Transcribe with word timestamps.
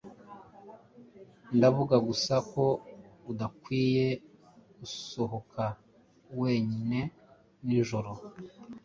Ndavuga 1.57 1.95
gusa 2.07 2.35
ko 2.51 2.65
udakwiye 3.31 4.07
gusohoka 4.79 5.63
weine 6.37 7.01
nijoro. 7.65 8.11